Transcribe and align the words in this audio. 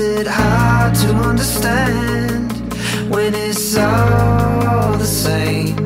it 0.00 0.26
hard 0.26 0.94
to 0.94 1.08
understand 1.28 2.50
when 3.10 3.34
it's 3.34 3.76
all 3.76 4.96
the 4.96 5.04
same? 5.04 5.76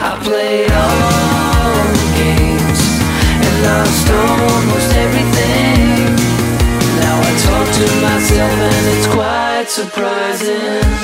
I 0.00 0.18
play 0.22 0.66
all 0.82 1.84
the 2.00 2.10
games 2.18 2.82
and 3.44 3.54
lost 3.66 4.10
almost 4.10 4.90
everything. 5.04 6.16
Now 7.00 7.16
I 7.20 7.32
talk 7.46 7.66
to 7.80 7.86
myself 8.02 8.52
and 8.52 8.86
it's 8.96 9.06
quite 9.06 9.66
surprising. 9.68 11.03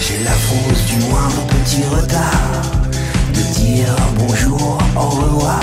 J'ai 0.00 0.24
la 0.24 0.30
fausse 0.30 0.86
du 0.86 0.96
moindre 1.04 1.46
petit 1.48 1.82
retard 1.84 2.62
de 3.34 3.40
dire 3.54 3.94
bonjour, 4.16 4.78
au 4.96 5.00
revoir. 5.00 5.60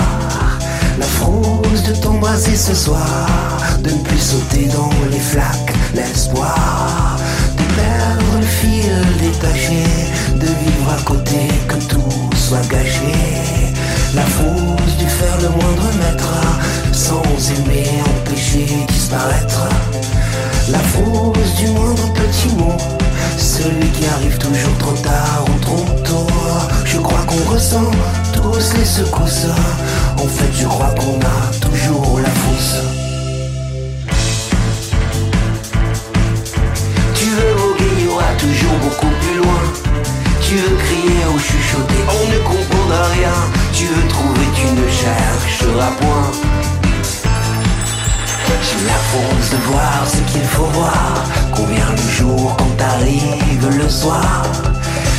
La 0.98 1.06
frousse 1.06 1.82
de 1.82 1.94
t'embrasser 1.94 2.54
ce 2.54 2.74
soir, 2.74 3.28
de 3.82 3.90
ne 3.90 3.98
plus 4.04 4.18
sauter 4.18 4.66
dans 4.66 4.90
les 5.10 5.18
flaques, 5.18 5.74
l'espoir 5.94 7.16
de 7.56 7.62
perdre 7.74 8.38
le 8.40 8.46
fil 8.46 8.92
détaché, 9.20 9.84
de 10.34 10.46
vivre 10.46 10.92
à 10.96 11.02
côté 11.02 11.48
que 11.66 11.74
tout 11.88 12.30
soit 12.36 12.66
gâché. 12.70 13.12
La 14.14 14.22
frousse 14.22 14.96
du 14.96 15.06
faire 15.06 15.36
le 15.42 15.48
moindre 15.48 15.90
mètre 15.98 16.34
sans 16.94 17.22
aimer 17.50 17.84
empêcher 18.06 18.66
disparaître 18.86 19.68
la 20.68 20.78
frousse 20.78 21.54
du 21.58 21.66
moindre 21.68 22.12
petit 22.12 22.54
mot, 22.54 22.76
celui 23.36 23.88
qui 23.88 24.06
arrive 24.06 24.38
toujours 24.38 24.78
trop 24.78 24.96
tard 25.02 25.44
ou 25.48 25.58
trop 25.58 25.84
tôt. 26.04 26.26
Je 26.84 26.98
crois 26.98 27.22
qu'on 27.26 27.52
ressent 27.52 27.90
tous 28.32 28.78
les 28.78 28.84
secousses, 28.84 29.48
en 30.16 30.28
fait 30.28 30.52
je 30.56 30.66
crois 30.66 30.94
qu'on 30.94 31.18
a 31.18 31.68
toujours 31.68 32.20
la 32.20 32.30
frousse. 32.30 32.76
Tu 37.16 37.26
veux 37.26 37.54
voguer, 37.56 37.90
il 37.98 38.04
y 38.04 38.08
aura 38.08 38.32
toujours 38.38 38.78
beaucoup 38.84 39.12
plus 39.20 39.38
loin. 39.38 39.62
Tu 40.40 40.54
veux 40.54 40.76
crier 40.76 41.24
ou 41.34 41.38
chuchoter, 41.40 42.04
on 42.08 42.30
ne 42.30 42.38
comprendra 42.38 43.02
rien. 43.08 43.34
Tu 43.72 43.86
veux 43.86 44.08
trouver, 44.08 44.46
tu 44.54 44.66
ne 44.80 44.88
chercheras 44.88 45.90
point 46.00 46.53
frousse 48.64 49.50
de 49.50 49.56
voir 49.70 50.04
ce 50.06 50.32
qu'il 50.32 50.42
faut 50.42 50.70
voir, 50.72 51.24
vient 51.70 51.90
le 51.90 52.10
jour 52.10 52.56
quand 52.56 52.84
arrive 52.84 53.78
le 53.78 53.88
soir? 53.88 54.42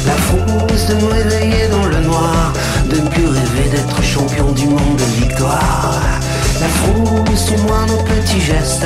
La 0.06 0.14
frousse 0.14 0.86
de 0.88 0.96
me 0.96 1.12
réveiller 1.12 1.68
dans 1.70 1.86
le 1.86 2.00
noir, 2.02 2.54
de 2.90 2.98
ne 2.98 3.08
plus 3.08 3.28
rêver 3.28 3.70
d'être 3.72 4.04
champion 4.04 4.52
du 4.52 4.68
monde 4.68 4.98
de 4.98 5.26
victoire. 5.26 6.02
La 6.62 6.68
frousse 6.68 7.46
du 7.46 7.58
moindre 7.64 8.04
petit 8.04 8.40
geste, 8.40 8.86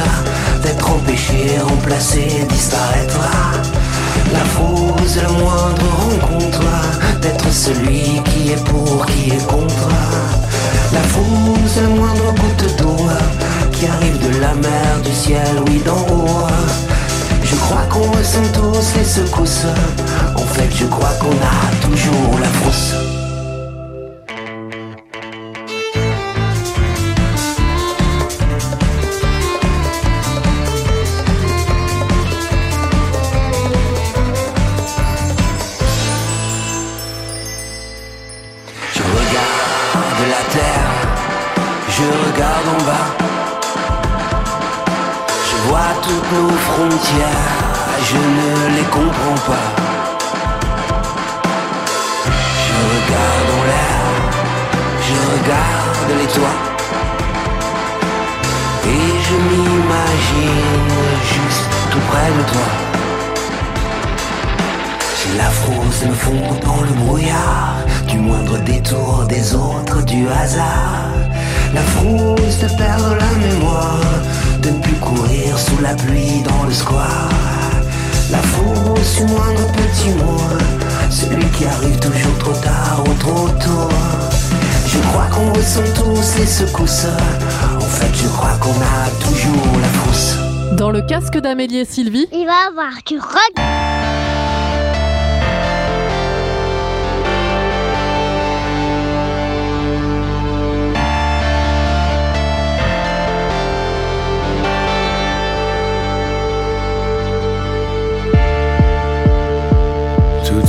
d'être 0.63 0.89
empêché, 0.89 1.59
remplacé, 1.61 2.45
disparaître. 2.49 3.19
La 4.31 4.45
frousse 4.45 5.17
la 5.21 5.29
moindre 5.29 5.85
rencontre, 6.03 6.63
d'être 7.21 7.51
celui 7.51 8.21
qui 8.25 8.51
est 8.53 8.63
pour, 8.65 9.05
qui 9.07 9.31
est 9.31 9.45
contre. 9.47 9.89
La 10.93 11.01
frousse 11.01 11.75
la 11.81 11.89
moindre 11.89 12.33
goutte 12.33 12.77
d'eau, 12.77 13.07
qui 13.79 13.85
arrive 13.85 14.19
de 14.19 14.39
la 14.39 14.53
mer, 14.55 15.01
du 15.05 15.11
ciel, 15.11 15.47
oui 15.67 15.81
d'en 15.85 16.01
haut. 16.13 16.47
Je 17.43 17.55
crois 17.55 17.83
qu'on 17.89 18.11
ressent 18.11 18.51
tous 18.53 18.97
les 18.97 19.05
secousses. 19.05 19.65
En 20.35 20.45
fait, 20.53 20.69
je 20.75 20.85
crois 20.85 21.13
qu'on 21.19 21.31
a 21.31 21.87
toujours 21.87 22.39
la 22.39 22.47
frousse. 22.47 23.08
Nos 46.31 46.49
frontières, 46.49 47.55
je 48.09 48.17
ne 48.17 48.75
les 48.75 48.87
comprends 48.95 49.41
pas. 49.47 49.67
Je 52.63 52.73
regarde 52.93 53.49
en 53.57 53.63
l'air, 53.69 54.01
je 55.07 55.15
regarde 55.33 56.11
les 56.19 56.27
toits. 56.27 56.61
Et 58.85 59.07
je 59.27 59.35
m'imagine 59.47 60.89
juste 61.33 61.69
tout 61.91 62.03
près 62.09 62.31
de 62.37 62.43
toi. 62.51 62.69
J'ai 65.17 65.37
la 65.37 65.49
frousse 65.49 66.03
me 66.05 66.13
fondre 66.13 66.59
dans 66.65 66.81
le 66.81 66.93
brouillard, 67.05 67.77
du 68.07 68.17
moindre 68.17 68.57
détour 68.59 69.25
des 69.27 69.55
autres, 69.55 70.03
du 70.05 70.27
hasard. 70.29 71.09
La 71.73 71.81
frousse 71.81 72.59
de 72.59 72.67
perdre 72.77 73.15
la 73.15 73.31
mémoire, 73.47 74.01
de 74.61 74.69
ne 74.69 74.79
plus 74.79 74.95
courir 74.95 75.57
sous 75.57 75.81
la 75.81 75.93
pluie 75.95 76.41
dans 76.43 76.65
le 76.65 76.73
square. 76.73 77.29
La 78.31 78.39
frousse 78.39 79.15
du 79.17 79.23
moindre 79.23 79.65
petit 79.73 80.09
mot, 80.09 80.39
celui 81.09 81.45
qui 81.57 81.65
arrive 81.65 81.97
toujours 81.99 82.37
trop 82.39 82.53
tard 82.53 83.03
ou 83.07 83.13
trop 83.15 83.49
tôt. 83.59 83.89
Je 84.87 84.97
crois 85.09 85.25
qu'on 85.25 85.51
ressent 85.53 85.81
tous 85.95 86.39
les 86.39 86.45
secousses, 86.45 87.07
en 87.75 87.79
fait 87.79 88.13
je 88.15 88.27
crois 88.27 88.57
qu'on 88.59 88.71
a 88.71 89.09
toujours 89.19 89.79
la 89.81 89.87
frousse. 89.87 90.37
Dans 90.77 90.91
le 90.91 91.01
casque 91.01 91.37
d'Amélie 91.37 91.79
et 91.79 91.85
Sylvie, 91.85 92.27
Il 92.31 92.45
va 92.45 92.67
avoir 92.67 92.91
du 93.05 93.17
rock. 93.17 93.88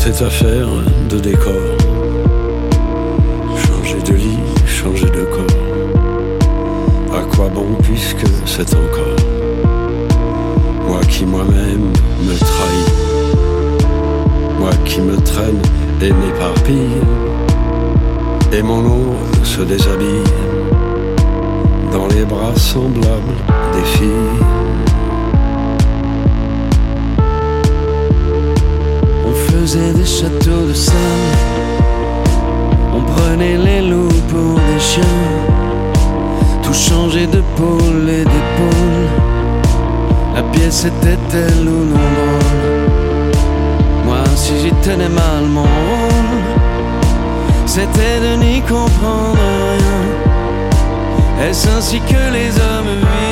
Cette 0.03 0.23
affaire 0.23 0.67
de 1.11 1.19
décor. 1.19 1.53
Changer 3.55 4.01
de 4.01 4.15
lit, 4.15 4.39
changer 4.67 5.11
de 5.11 5.25
corps. 5.25 5.45
À 7.15 7.23
quoi 7.25 7.49
bon 7.49 7.75
puisque 7.83 8.25
c'est 8.47 8.75
encore? 8.75 9.21
Moi 10.89 11.01
qui 11.07 11.27
moi-même 11.27 11.93
me 12.23 12.35
trahis. 12.39 12.93
Moi 14.59 14.71
qui 14.87 15.03
me 15.03 15.17
traîne 15.21 15.61
et 16.01 16.13
m'éparpille. 16.15 17.03
Et 18.55 18.63
mon 18.63 18.83
eau 18.87 19.15
se 19.45 19.61
déshabille 19.61 20.25
dans 21.93 22.07
les 22.07 22.25
bras 22.25 22.57
semblables 22.57 23.37
des 23.75 23.85
filles. 23.99 24.70
Faisait 29.71 29.93
des 29.93 30.07
châteaux 30.07 30.67
de 30.69 30.75
sable. 30.75 30.97
On 32.93 33.03
prenait 33.03 33.57
les 33.57 33.83
loups 33.83 34.23
pour 34.29 34.55
des 34.55 34.81
chiens. 34.81 35.21
Tout 36.63 36.75
changeait 36.75 37.29
de 37.29 37.43
pôle 37.57 38.09
et 38.09 38.25
d'épaule. 38.25 39.09
La 40.35 40.43
pièce 40.43 40.87
était-elle 40.87 41.69
ou 41.69 41.85
non 41.93 42.07
drôle 42.17 43.33
Moi, 44.07 44.25
si 44.35 44.53
j'y 44.61 44.73
tenais 44.83 45.09
mal 45.09 45.45
mon 45.49 45.63
rôle, 45.63 46.43
c'était 47.67 48.19
de 48.27 48.43
n'y 48.43 48.61
comprendre 48.63 49.39
rien. 49.79 51.49
Est-ce 51.49 51.69
ainsi 51.69 52.01
que 52.01 52.23
les 52.33 52.51
hommes 52.67 52.95
vivent? 53.01 53.30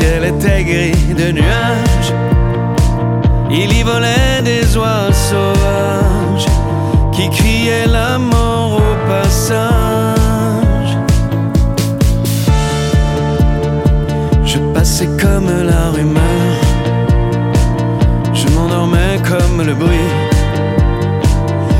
Ciel 0.00 0.24
était 0.24 0.64
gris 0.64 1.14
de 1.14 1.32
nuages, 1.32 2.12
il 3.50 3.70
y 3.78 3.82
volait 3.82 4.42
des 4.42 4.76
oies 4.76 5.12
sauvages 5.12 6.48
qui 7.12 7.28
criaient 7.30 7.86
la 7.86 8.18
mort 8.18 8.80
au 8.88 8.92
passage. 9.12 10.92
Je 14.44 14.58
passais 14.74 15.10
comme 15.22 15.50
la 15.72 15.84
rumeur, 15.96 16.56
je 18.32 18.46
m'endormais 18.54 19.16
comme 19.30 19.66
le 19.66 19.74
bruit. 19.74 20.12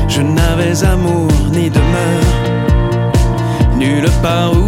Je 0.07 0.21
n'avais 0.21 0.83
amour 0.83 1.31
ni 1.51 1.69
demeure, 1.69 2.37
nulle 3.77 4.09
part 4.21 4.53
où 4.53 4.60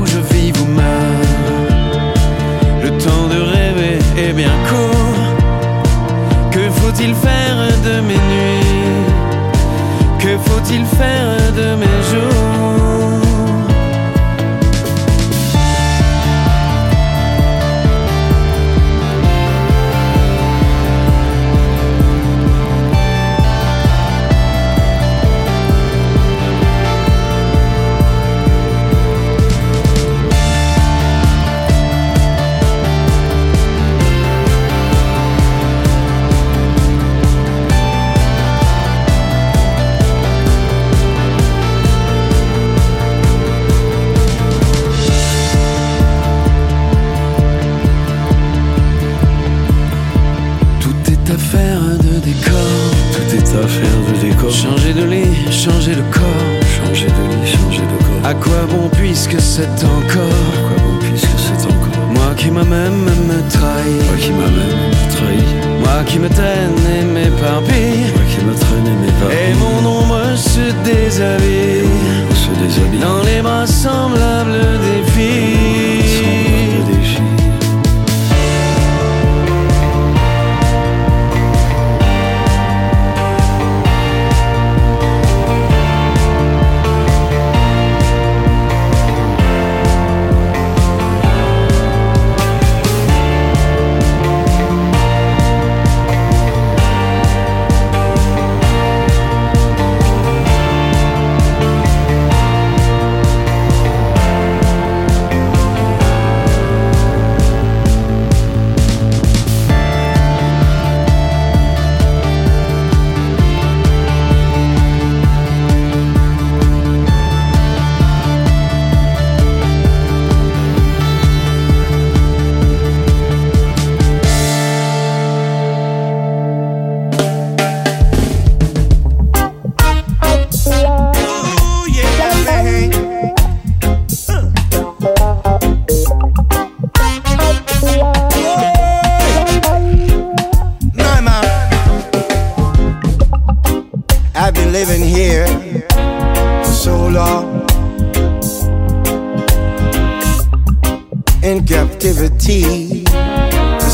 affaire 53.55 53.99
de 54.07 54.13
décor. 54.21 54.51
Changer 54.51 54.93
de 54.93 55.03
lit, 55.03 55.51
changer 55.51 55.95
de 55.95 56.01
corps. 56.11 56.59
Changer 56.77 57.07
de 57.07 57.23
lit, 57.31 57.51
changer 57.51 57.83
À 58.23 58.33
quoi 58.33 58.61
bon 58.69 58.89
puisque 58.89 59.39
c'est 59.39 59.83
encore? 59.83 60.39
À 60.55 60.61
quoi 60.67 60.77
bon 60.85 60.95
puisque 60.99 61.37
c'est 61.45 61.65
encore? 61.65 62.07
Moi 62.09 62.33
qui 62.37 62.49
m'a 62.51 62.63
même 62.63 63.01
me 63.29 63.39
trahi. 63.49 63.95
Moi 64.07 64.17
qui 64.19 64.31
m'a 64.31 64.49
même 64.59 64.91
trahi. 65.15 65.43
Moi 65.83 66.03
qui 66.05 66.19
me 66.19 66.29
traîne 66.29 66.77
et 66.97 67.03
m'éparpille. 67.05 68.11
Moi 68.15 68.25
qui 68.31 68.45
me 68.45 68.53
traîne 68.63 68.87
et 68.87 68.97
m'éparpille. 69.05 69.37
Et 69.37 69.53
mon 69.61 69.89
ombre 69.99 70.21
se 70.35 70.65
déshabille. 70.83 71.87
On 72.31 72.35
se 72.35 72.51
déshabille. 72.61 72.99
Dans 72.99 73.21
les 73.23 73.41
bras 73.41 73.67
semblables 73.67 74.79
des 74.85 75.11
filles 75.11 75.62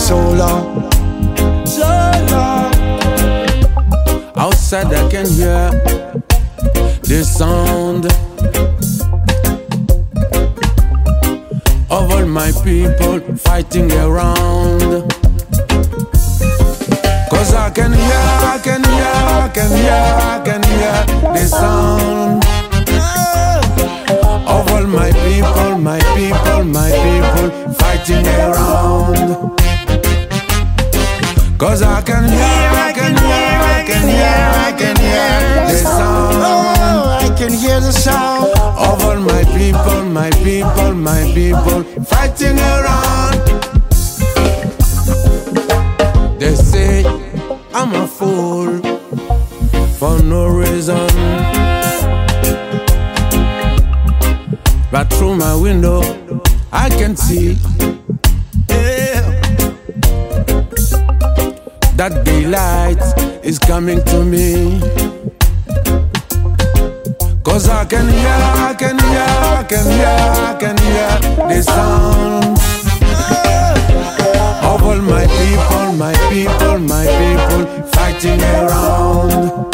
so 0.09 0.17
long, 0.17 0.91
so 1.67 1.87
long. 2.33 2.73
Outside 4.35 4.87
I 4.87 5.07
can 5.13 5.27
hear 5.37 5.69
the 7.09 7.23
sound 7.23 8.05
of 11.91 12.11
all 12.11 12.25
my 12.25 12.51
people 12.63 13.19
fighting 13.37 13.91
around. 13.91 14.81
Cause 17.29 17.53
I 17.53 17.69
can 17.69 17.93
hear, 17.93 18.25
I 18.53 18.59
can 18.63 18.83
hear, 18.83 19.13
I 19.45 19.49
can 19.53 19.71
hear, 19.77 20.05
I 20.33 20.41
can 20.43 20.63
hear 20.73 20.97
the 21.37 21.45
sound 21.61 22.43
of 24.53 24.71
all 24.73 24.87
my 24.87 25.11
people, 25.27 25.77
my 25.77 25.99
people, 26.17 26.63
my 26.63 26.89
people 27.05 27.73
fighting 27.75 28.25
around. 28.27 29.58
Cause 31.59 31.81
I 31.81 32.01
can 32.01 32.23
hear, 32.23 32.39
I 32.39 32.93
can 32.95 33.17
hear, 33.17 33.59
I 33.77 33.83
can 33.85 34.07
hear, 34.07 34.39
I 34.67 34.71
can 34.79 34.95
hear 34.95 35.67
the 35.67 35.75
sound 35.75 36.35
Oh, 36.37 37.19
I 37.21 37.35
can 37.37 37.51
hear 37.51 37.81
the 37.81 37.91
sound. 37.91 38.45
of 38.77 39.03
all 39.03 39.19
my 39.19 39.43
people, 39.57 40.05
my 40.05 40.29
people, 40.41 40.93
my 40.93 41.29
people 41.35 41.83
fighting 42.05 42.57
around. 42.57 43.39
They 46.39 46.55
say 46.55 47.03
I'm 47.73 47.93
a 47.93 48.07
fool 48.07 48.79
for 49.99 50.17
no 50.23 50.47
reason. 50.47 51.09
But 54.93 55.11
through 55.11 55.35
my 55.35 55.55
window, 55.55 56.01
I 56.71 56.89
can 56.89 57.17
see 57.17 57.57
that 62.09 62.25
daylight 62.25 63.01
is 63.43 63.59
coming 63.59 64.03
to 64.05 64.23
me. 64.23 64.79
Cause 67.43 67.67
I 67.69 67.85
can 67.85 68.07
hear, 68.07 68.27
I 68.27 68.75
can 68.77 68.97
hear, 68.99 69.27
I 69.59 69.63
can 69.67 69.85
hear, 69.91 70.07
I 70.07 70.57
can 70.59 70.77
hear 70.77 71.11
the 71.47 71.63
sound 71.63 72.57
of 74.65 74.83
all 74.83 75.01
my 75.01 75.25
people, 75.37 75.93
my 75.97 76.13
people, 76.29 76.79
my 76.79 77.05
people 77.05 77.89
fighting 77.91 78.41
around. 78.41 79.68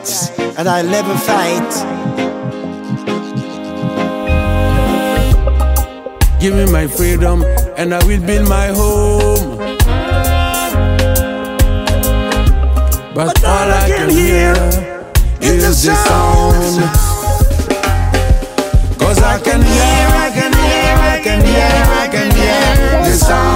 Rights, 0.00 0.30
and 0.38 0.68
I'll 0.68 0.84
never 0.84 1.14
fight. 1.14 1.70
Give 6.40 6.54
me 6.54 6.70
my 6.72 6.86
freedom, 6.86 7.44
and 7.76 7.94
I 7.94 8.04
will 8.06 8.20
build 8.20 8.48
my 8.48 8.68
home. 8.68 9.58
But 13.14 13.44
all 13.44 13.70
I 13.70 13.88
can 13.88 14.10
hear 14.10 14.52
is 15.40 15.64
the 15.64 15.94
sound. 15.94 16.80
Cause 18.98 19.22
I 19.22 19.38
can 19.40 19.62
hear, 19.62 20.06
I 20.24 20.30
can 20.32 20.52
hear, 20.52 20.94
I 21.14 21.20
can 21.22 21.44
hear, 21.44 21.70
I 22.02 22.08
can 22.10 22.30
hear 22.30 23.04
the 23.04 23.16
sound 23.16 23.49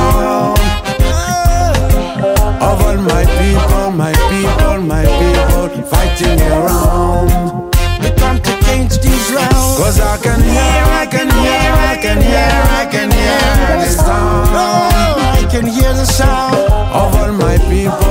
hear 15.85 15.93
the 15.93 16.07
sound. 16.07 16.55
of 16.95 17.15
all 17.17 17.33
my 17.33 17.59
people, 17.69 17.69
my 17.69 17.69
people, 17.69 18.04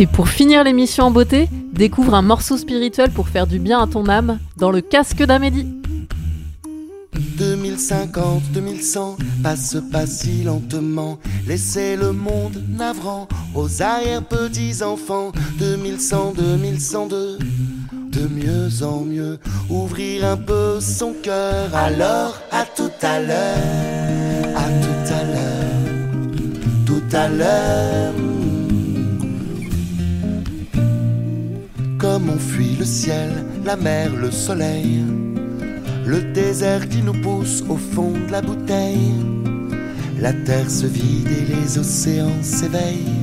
Et 0.00 0.06
pour 0.06 0.30
finir 0.30 0.64
l'émission 0.64 1.04
en 1.04 1.10
beauté, 1.10 1.46
découvre 1.74 2.14
un 2.14 2.22
morceau 2.22 2.56
spirituel 2.56 3.10
pour 3.10 3.28
faire 3.28 3.46
du 3.46 3.58
bien 3.58 3.82
à 3.82 3.86
ton 3.86 4.08
âme 4.08 4.38
dans 4.56 4.70
le 4.70 4.80
casque 4.80 5.22
d'Amélie. 5.22 5.66
2050, 7.36 8.44
2100, 8.54 9.18
passe 9.42 9.76
pas 9.92 10.06
si 10.06 10.42
lentement. 10.42 11.18
Laissez 11.46 11.96
le 11.96 12.12
monde 12.12 12.64
navrant 12.66 13.28
aux 13.54 13.82
arrière-petits-enfants. 13.82 15.32
2100, 15.58 16.32
2102, 16.34 17.38
de 17.92 18.26
mieux 18.26 18.82
en 18.82 19.04
mieux, 19.04 19.38
ouvrir 19.68 20.24
un 20.24 20.38
peu 20.38 20.80
son 20.80 21.12
cœur. 21.12 21.74
Alors, 21.74 22.40
à 22.50 22.64
tout 22.64 22.90
à 23.02 23.20
l'heure, 23.20 24.56
à 24.56 24.64
tout 24.64 25.12
à 25.12 25.24
l'heure, 25.24 26.86
tout 26.86 27.14
à 27.14 27.28
l'heure. 27.28 28.39
Comme 32.00 32.30
on 32.30 32.38
fuit 32.38 32.76
le 32.78 32.84
ciel, 32.84 33.30
la 33.64 33.76
mer, 33.76 34.10
le 34.16 34.30
soleil 34.30 35.04
le 36.10 36.22
désert 36.32 36.88
qui 36.88 37.02
nous 37.02 37.18
pousse 37.20 37.62
au 37.68 37.76
fond 37.76 38.12
de 38.26 38.32
la 38.32 38.42
bouteille. 38.42 39.14
La 40.18 40.32
terre 40.32 40.68
se 40.68 40.86
vide 40.86 41.28
et 41.28 41.52
les 41.52 41.78
océans 41.78 42.42
s'éveillent. 42.42 43.20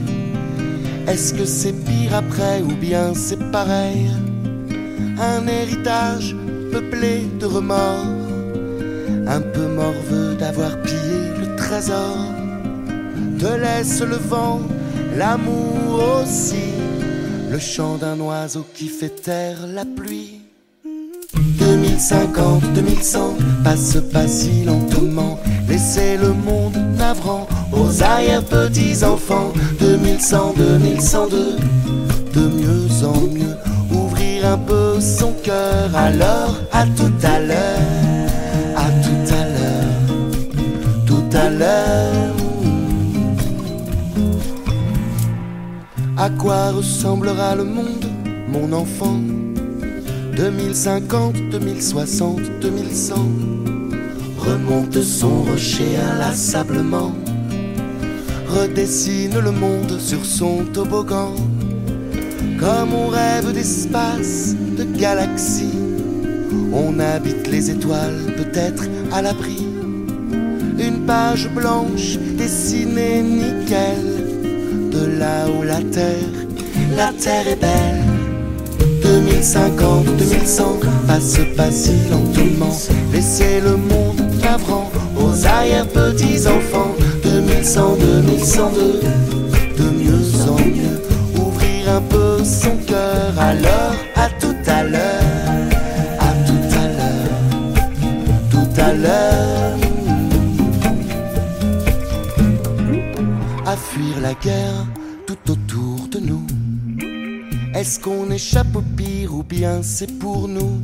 Est-ce 1.05 1.33
que 1.33 1.45
c'est 1.45 1.73
pire 1.73 2.15
après 2.15 2.61
ou 2.61 2.73
bien 2.75 3.13
c'est 3.13 3.51
pareil? 3.51 4.09
Un 5.19 5.47
héritage 5.47 6.33
peuplé 6.71 7.27
de 7.39 7.45
remords, 7.45 8.05
un 9.27 9.41
peu 9.41 9.67
morveux 9.67 10.35
d'avoir 10.35 10.81
pillé 10.83 11.19
le 11.41 11.55
trésor. 11.57 12.17
Te 13.37 13.51
laisse 13.63 14.01
le 14.01 14.15
vent, 14.15 14.61
l'amour 15.17 16.21
aussi, 16.21 16.71
le 17.49 17.59
chant 17.59 17.97
d'un 17.97 18.19
oiseau 18.19 18.65
qui 18.73 18.87
fait 18.87 19.21
taire 19.21 19.67
la 19.67 19.85
pluie. 19.85 20.41
2050, 21.59 22.73
2100, 22.73 23.35
passe 23.63 23.97
pas 24.11 24.27
si 24.27 24.63
lentement. 24.63 25.39
Laissez 25.67 26.17
le 26.17 26.33
monde 26.33 26.77
navrant 26.97 27.47
aux 27.71 28.03
arrière-petits-enfants. 28.03 29.53
2100, 29.79 30.53
2102, 30.57 31.55
de 32.33 32.47
mieux 32.47 33.05
en 33.05 33.21
mieux, 33.21 33.57
ouvrir 33.91 34.45
un 34.45 34.57
peu 34.57 34.99
son 34.99 35.33
cœur. 35.43 35.95
Alors, 35.95 36.55
à 36.71 36.85
tout 36.85 37.13
à 37.23 37.39
l'heure, 37.39 38.29
à 38.75 38.89
tout 39.03 39.33
à 39.33 39.43
l'heure, 39.45 41.05
tout 41.05 41.37
à 41.37 41.49
l'heure. 41.49 42.26
À 46.27 46.29
quoi 46.31 46.71
ressemblera 46.71 47.55
le 47.55 47.63
monde, 47.63 48.05
mon 48.49 48.73
enfant? 48.73 49.17
2050, 50.35 51.35
2060, 51.51 52.41
2100. 52.59 53.15
Remonte 54.37 55.01
son 55.01 55.43
rocher 55.43 55.95
inlassablement. 55.95 57.13
Redessine 58.49 59.39
le 59.39 59.51
monde 59.51 60.01
sur 60.01 60.25
son 60.25 60.65
toboggan. 60.73 61.33
Comme 62.59 62.93
on 62.93 63.07
rêve 63.07 63.53
d'espace, 63.53 64.53
de 64.77 64.83
galaxies. 64.83 65.79
On 66.73 66.99
habite 66.99 67.47
les 67.47 67.71
étoiles, 67.71 68.33
peut-être 68.35 68.83
à 69.13 69.21
l'abri. 69.21 69.65
Une 70.77 71.05
page 71.05 71.47
blanche 71.55 72.17
dessinée 72.37 73.21
nickel. 73.21 74.06
De 74.97 75.19
là 75.19 75.45
où 75.47 75.61
la 75.61 75.81
terre, 75.91 76.33
la 76.95 77.11
terre 77.13 77.47
est 77.47 77.61
belle. 77.61 78.03
2050, 79.03 80.05
2100, 80.17 80.79
passe 81.05 81.37
pas 81.55 81.69
si 81.69 81.91
lentement. 82.09 82.75
Laissez 83.13 83.61
le 83.61 83.77
monde 83.77 84.21
navrant 84.41 84.89
aux 85.15 85.45
arrière-petits-enfants. 85.45 86.95
2100, 87.21 87.97
2102, 87.99 89.01
de 89.77 89.89
mieux 89.91 90.49
en 90.49 90.59
mieux, 90.65 90.99
ouvrir 91.35 91.89
un 91.97 92.01
peu 92.01 92.43
son 92.43 92.75
cœur. 92.87 93.33
Alors, 93.37 93.93
la 104.27 104.33
guerre 104.33 104.85
tout 105.25 105.51
autour 105.51 106.09
de 106.09 106.19
nous. 106.19 106.45
Est-ce 107.73 107.97
qu'on 107.97 108.29
échappe 108.29 108.75
au 108.75 108.81
pire 108.81 109.33
ou 109.33 109.41
bien 109.41 109.81
c'est 109.81 110.19
pour 110.19 110.49
nous? 110.49 110.81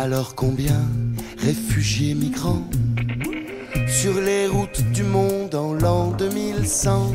Alors 0.00 0.36
combien 0.36 0.80
réfugiés 1.38 2.14
migrants 2.14 2.68
sur 3.88 4.20
les 4.20 4.46
routes 4.46 4.82
du 4.92 5.02
monde 5.02 5.56
en 5.56 5.72
l'an 5.74 6.12
2100 6.12 7.12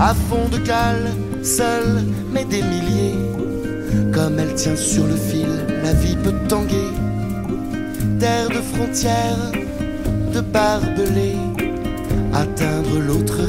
À 0.00 0.14
fond 0.14 0.48
de 0.48 0.58
cale, 0.58 1.12
seul 1.42 1.86
mais 2.32 2.46
des 2.46 2.62
milliers. 2.62 3.20
Comme 4.10 4.38
elle 4.38 4.54
tient 4.54 4.76
sur 4.76 5.06
le 5.06 5.16
fil, 5.16 5.52
la 5.82 5.92
vie 5.92 6.16
peut 6.24 6.38
tanguer. 6.48 6.90
Terre 8.18 8.48
de 8.48 8.62
frontières, 8.72 9.52
de 10.32 10.40
barbelés. 10.40 11.44
Atteindre 12.32 12.98
l'autre 12.98 13.43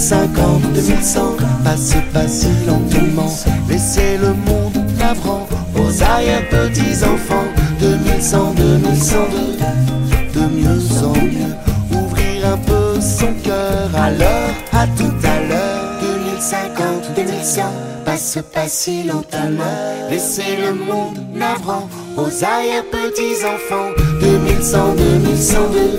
2050, 0.00 0.62
2100, 0.72 1.36
passe 1.62 1.94
pas 2.14 2.26
si 2.26 2.48
lentement. 2.66 3.30
Laissez 3.68 4.16
le 4.16 4.28
monde 4.28 4.78
navrant 4.98 5.46
aux 5.76 6.02
arrière-petits-enfants. 6.02 7.44
2100, 7.80 8.54
2102, 8.56 10.40
de 10.40 10.46
mieux 10.46 11.04
en 11.04 11.12
mieux, 11.12 11.54
ouvrir 11.92 12.46
un 12.46 12.56
peu 12.56 12.98
son 12.98 13.30
cœur. 13.44 13.90
Alors, 13.94 14.54
à 14.72 14.86
tout 14.86 15.12
à 15.22 15.40
l'heure. 15.46 16.00
2050, 16.00 17.14
2100, 17.16 17.62
passe 18.06 18.38
pas 18.54 18.68
si 18.68 19.02
lentement. 19.02 19.64
Laissez 20.10 20.56
le 20.56 20.72
monde 20.72 21.18
navrant 21.34 21.90
aux 22.16 22.42
arrière-petits-enfants. 22.42 23.90
2100, 24.22 24.94
2102, 24.96 25.98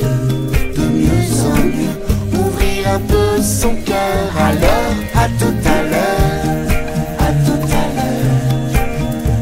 de 0.75 0.85
mieux 0.89 1.45
en 1.45 1.55
mieux, 1.67 1.81
ouvrir 2.91 2.95
un 2.95 2.99
peu 2.99 3.41
son 3.41 3.75
cœur. 3.86 4.38
Alors, 4.38 4.95
à 5.15 5.27
tout 5.39 5.56
à 5.65 5.84
l'heure, 5.84 6.69
à 7.19 7.32
tout 7.45 7.63
à 7.71 7.86
l'heure, 7.95 8.39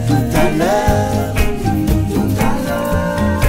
tout 0.07 0.37
à 0.37 0.49
l'heure, 0.57 1.35
tout 2.09 2.35
à 2.39 2.51
l'heure. 2.67 3.41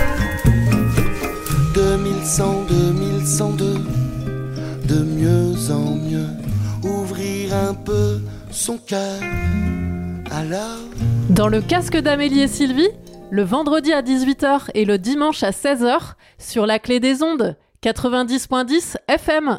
2100, 1.74 2.66
2102, 2.68 3.74
de 4.88 5.02
mieux 5.02 5.70
en 5.70 5.94
mieux, 5.94 6.28
ouvrir 6.82 7.54
un 7.54 7.74
peu 7.74 8.20
son 8.50 8.78
cœur. 8.78 9.20
Alors? 10.30 10.78
Dans 11.30 11.48
le 11.48 11.60
casque 11.60 11.96
d'Amélie 11.96 12.40
et 12.40 12.48
Sylvie, 12.48 12.90
le 13.30 13.42
vendredi 13.42 13.92
à 13.92 14.02
18h 14.02 14.70
et 14.74 14.84
le 14.84 14.98
dimanche 14.98 15.42
à 15.42 15.50
16h 15.50 16.14
sur 16.38 16.66
la 16.66 16.78
clé 16.78 17.00
des 17.00 17.22
ondes 17.22 17.56
90.10 17.82 18.96
FM. 19.08 19.58